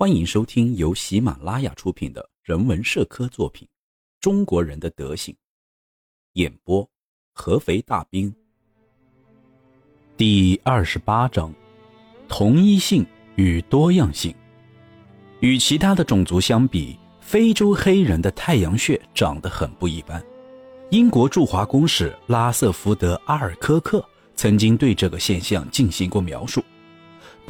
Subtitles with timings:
[0.00, 3.68] 欢迎收听由喜马拉雅出品的人文社科作品
[4.18, 5.34] 《中国人的德行》，
[6.32, 6.88] 演播
[7.34, 8.34] 合肥大兵。
[10.16, 11.52] 第二十八章：
[12.30, 14.34] 同一性与多样性。
[15.40, 20.24] 与其他的种族相比，非洲黑人的太阳穴长得很不一般。
[20.88, 24.02] 英国驻华公使拉瑟福德·阿尔科克
[24.34, 26.64] 曾经对这个现象进行过描述。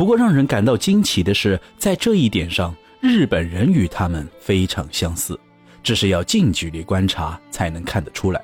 [0.00, 5.38] 不过，让人感到惊奇的是，在这一点上，日本人与他们非常相似，
[5.82, 8.40] 只是要近距离观察才能看得出来。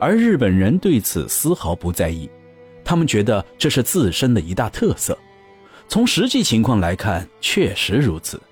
[0.00, 2.28] 而日本人对此丝毫不在意，
[2.84, 5.16] 他们觉得这是自身的一大特色。
[5.86, 8.42] 从实际情况来看，确实如此。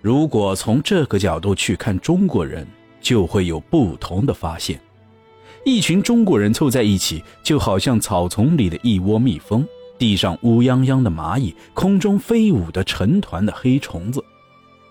[0.00, 2.64] 如果从这个角度去看中国人，
[3.00, 4.80] 就会有不同的发现。
[5.64, 9.66] 一群中国人凑在一起，就好像草丛里的一窝蜜蜂。
[9.98, 14.22] 地上乌泱泱的蚂蚁，空中飞舞的成团的黑虫子，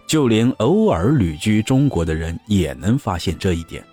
[0.08, 3.86] 就连偶尔旅居中国的人也能发现这一点。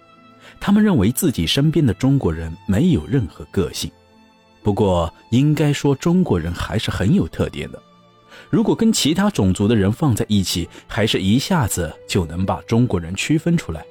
[0.61, 3.91] 他们认为自己身边的中国人没有任何个性。
[4.63, 7.83] 不过，应该说中国人还是很有特点的。
[8.49, 13.85] 如果跟其他种族的人放在一起，还是一下子就能把中国人区分出来。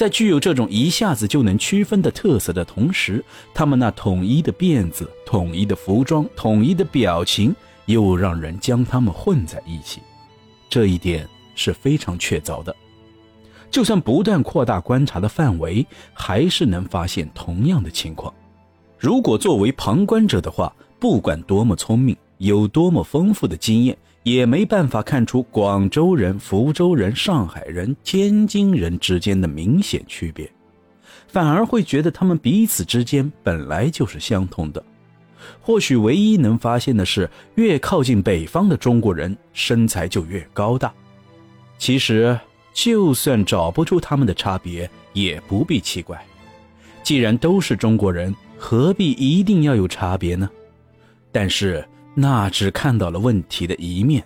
[0.00, 10.00] 在具有这种一下子就能区分的特色的同时，他们那统一的辫子、统一的服装、统一的表情，又让人将他们混在一起。
[10.70, 12.74] 这一点是非常确凿的。
[13.70, 18.32] 就算不断扩大观察的范围，还是能发现同样的情况。
[18.98, 23.94] 如果作为旁观者的话，不管多么聪明，有多么丰富的经验。
[24.22, 30.50] 也没办法看出广州人、福州人、上海人、天津人之间的明显区别，
[31.26, 34.84] 反而会觉得他们彼此之间本来就是相同的。
[35.60, 40.92] 或许唯一能发现的是，越靠近北方的中国人身材就越高大。
[41.78, 42.38] 其实，
[42.74, 46.22] 就算找不出他们的差别，也不必奇怪。
[47.02, 50.48] 既然都是中国人，何必一定要有差别呢？
[51.32, 51.82] 但是。
[52.14, 54.24] 那只看到了问题的一面。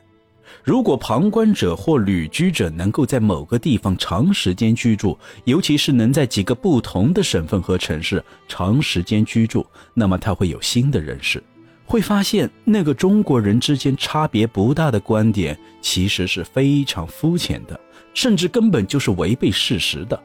[0.62, 11.42] 如果旁观者或旅居者能够在某个地方长时间居住，尤其是能在几个不同的省份和城市长时间居住，那么他会有新的认识，
[11.84, 17.78] 会发现那个中国人之间差别不大的观点其实是非常肤浅的，
[18.14, 20.18] 甚至根本就是违背事实的。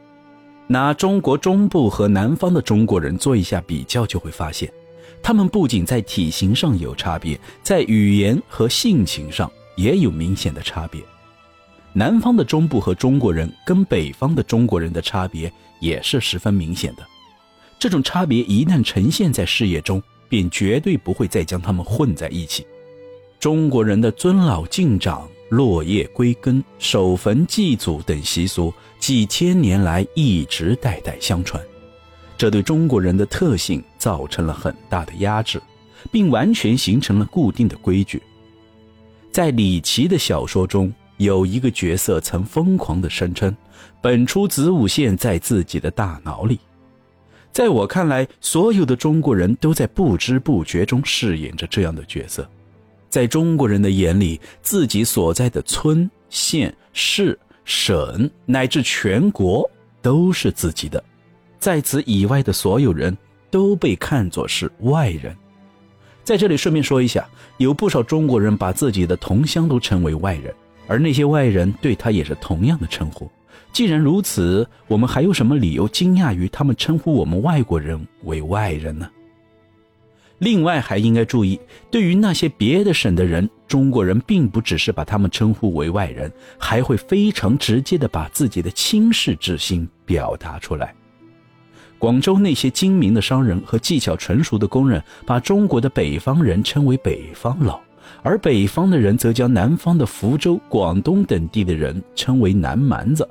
[0.66, 4.72] 拿中国中部和南方的中国人做一下比较，就会发现。
[5.22, 11.00] 他们不仅在体型上有差别，在语言和性情上也有明显的差别。
[11.92, 17.02] 南方的中部和中国人跟北方的中国人的差别也是十分明显的。
[17.78, 22.66] 这种差别一旦呈现在视野中，便绝对不会再将他们混在一起。
[23.38, 31.60] 中国人的尊老敬长、落叶归根、守坟祭祖等习俗，几千年来一直代代相传。
[32.40, 35.60] 这对中国人的特性造成了很大的压制，
[36.10, 38.22] 并完全形成了固定的规矩。
[39.30, 43.54] 在李琦的小说中，有一个角色曾疯狂地声称
[44.00, 46.58] ：“本初子午线在自己的大脑里。”
[47.52, 52.48] 在我看来，所有的中国人都在不知不觉中饰演着这样的角色。
[53.10, 61.04] 在中国人的眼里，自己所在的村、县、市、省乃至全国都是自己的。
[61.60, 63.16] 在此以外的所有人
[63.50, 65.36] 都被看作是外人。
[66.24, 67.28] 在这里顺便说一下，
[67.58, 70.54] 有不少中国人把自己的同乡都称为外人，
[70.88, 73.30] 而那些外人对他也是同样的称呼。
[73.72, 79.08] 既然如此，我们还有什么理由惊讶于他们称呼我们外国人为外人呢？
[80.38, 81.60] 另外，还应该注意，
[81.90, 90.94] 对于那些别的省的人，中国人并不只是把他们称呼为外人，还会非常直接的把自己的轻视之心表达出来。
[92.00, 97.78] 广州那些精明的商人和技巧纯熟的工人，把中国的北方人称为北方佬，
[98.22, 103.28] 而北方的人则将南方的福州、广东等地的人称为南蛮子。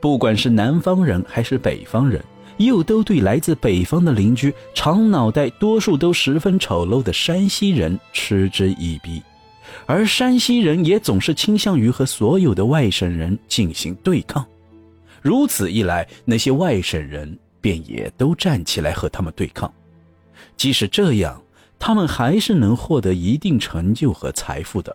[0.00, 2.24] 不管是南方人还是北方人，
[2.56, 9.22] 又都对来自北方的邻居长脑袋、多数都十分丑陋的山西人嗤之以鼻，
[9.84, 14.42] 而山西人也总是倾向于和所有的外省人进行对抗。
[15.20, 19.72] 如此一来，那些外省人便也都站起来和他们对抗。
[20.54, 21.40] 即使这样，
[21.78, 24.94] 他们还是能获得一定成就和财富的，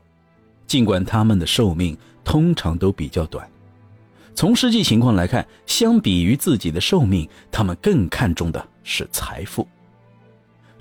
[0.68, 3.50] 尽管他们的寿命通常都比较短。
[4.36, 9.68] 从实际情况来看，相比于自己的寿命，他们更看重的是财富。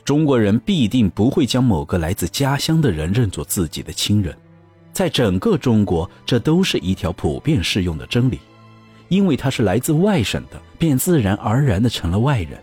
[0.05, 4.37] 中国人必定不会将某个来自家乡的人认作自己的亲人。
[4.93, 8.39] 在整个中国，这都是一条普遍适用的真理。
[9.09, 12.59] 因为他是来自外省的，便自然而然的成了外人。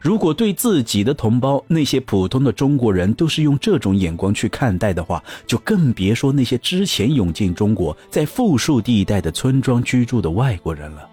[0.00, 11.08] 如果对自己的同胞那些普通的中国人都是用这种眼光去看待的话，就更别说那些之前涌进中国在富庶地带的村庄居住的外国人了。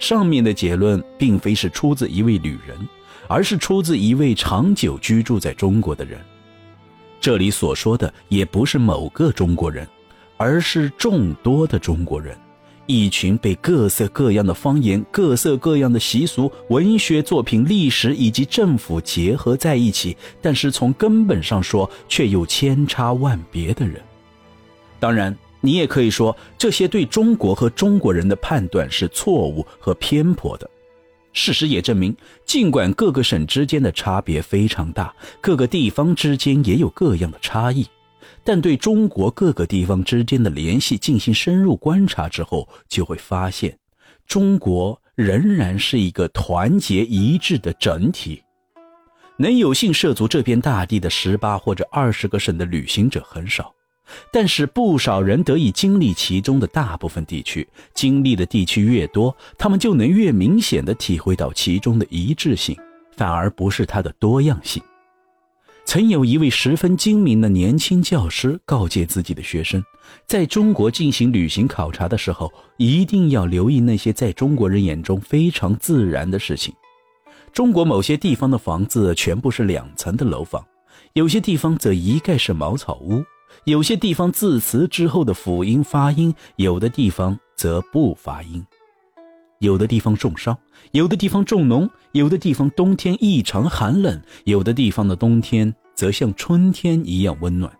[0.00, 2.76] 上面的结论并非是出自一位旅人，
[3.28, 6.18] 而是出自一位长久居住在中国的人。
[7.20, 9.86] 这里所说的也不是某个中国人，
[10.36, 12.36] 而是众多的中国人。
[12.86, 24.00] 一群被各色各样的方言、各色各样的习俗、文学作品、历史以及政府结合在一起，但是从根本上说却又千差万别的人。
[24.98, 30.68] 当然，你也可以说这些对中国和中国人的判断是错误和偏颇的。
[31.32, 32.14] 事实也证明，
[32.44, 37.86] 尽管各个省之间的差别非常大，各个地方之间也有各样的差异。
[38.44, 43.76] 但对中国各个地方之间的联系进行深入观察之后，就会发现，
[44.26, 48.42] 中国仍然是一个团结一致的整体。
[49.38, 53.72] 能有幸涉足这片大地的十八或者二十个省的旅行者很少，
[54.32, 57.66] 但是不少人得以经历其中的大部分地区。
[57.94, 62.76] 经历的地区越多，他们就能越明显地体会到其中的一致性，
[63.16, 64.82] 反而不是它的多样性。
[65.92, 69.84] 曾有一位十分精明的年轻教师告诫自己的学生，
[70.26, 76.72] 在中国进行旅行考察的时候，一定要留意那些在中国人眼中非常自然的事情。
[77.52, 80.64] 中国某些地方的房子全部是两层的楼房，
[81.12, 83.22] 有些地方则一概是茅草屋，
[83.64, 88.64] 有些地方字词之后的辅音发音，有的地方则不发音。
[89.58, 90.58] 有的地方种烧，
[90.90, 97.72] 有的地方种农，有的地方冬天异常寒冷，有的地方的冬天则像春天一样温暖。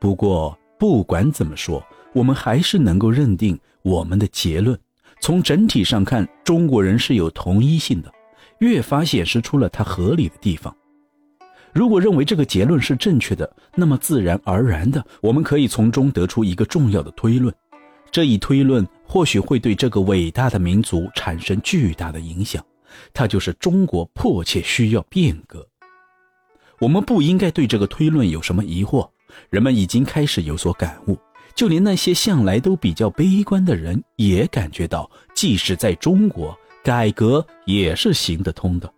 [0.00, 1.80] 不过，不管怎么说，
[2.12, 4.76] 我们还是能够认定我们的结论：
[5.20, 8.12] 从整体上看，中国人是有同一性的，
[8.58, 10.76] 越发显示出了它合理的地方。
[11.72, 17.54] 如果认为这个结论是正确的，那么自然而然的，我们可以从中得出一个重要的推论。
[18.10, 22.60] 这一推论或许会对这个伟大的民族产生巨大的影响，
[23.14, 25.64] 它就是中国迫切需要变革。
[26.82, 29.08] 我们不应该对这个推论有什么疑惑，
[29.50, 31.16] 人们已经开始有所感悟，
[31.54, 38.92] 就连那些向来都比较悲观的人也感觉到，即使在中国，改革也是行得通的。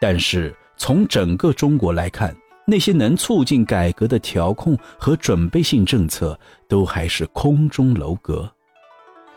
[0.00, 2.34] 但是从整个中国来看，
[2.66, 8.50] 那些能促进改革的调控和准备性政策都还是空中楼阁。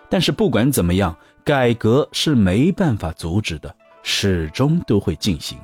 [0.10, 1.13] 但是不管怎么样，
[1.44, 5.57] 改革是没办法阻止的，始终都会进行。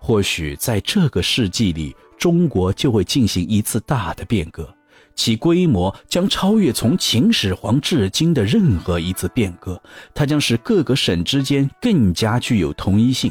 [0.00, 4.72] 或许在这个世纪里，中国就会进行一次大的变革，
[5.14, 9.80] 其规模将超越从秦始皇至今的任何一次变革。
[10.14, 13.30] 它将使各个省之间更加具有统一性。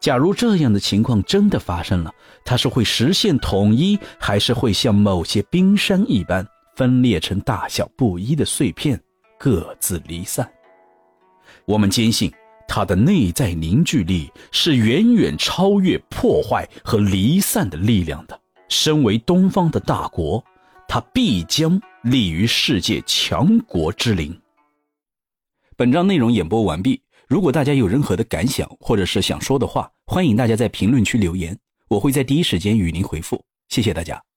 [0.00, 2.12] 假如这样的情况真的发生了，
[2.44, 6.46] 它是会实现统一，还是会像某些冰山一般
[6.76, 9.00] 分裂成大小不一的碎片，
[9.38, 10.48] 各自离散？
[11.64, 12.32] 我们坚信，
[12.68, 18.40] 它的内在凝聚力是远远超越破坏和离散的力量的。
[18.68, 20.44] 身为东方的大国，
[20.86, 24.38] 它必将立于世界强国之林。
[25.74, 27.00] 本章内容演播完毕。
[27.26, 31.58] 如果大家有任何的感想或者是想说的话，欢迎大家在评论区留言，
[31.88, 33.42] 我会在第一时间与您回复。
[33.68, 34.27] 谢谢大家。